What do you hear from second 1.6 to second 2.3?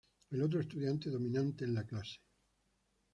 en la clase.